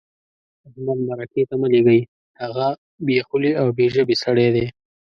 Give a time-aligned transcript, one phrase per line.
[0.67, 1.99] احمد مرکې ته مه لېږئ؛
[2.41, 2.67] هغه
[3.05, 4.65] بې خولې او بې ژبې سړی دی.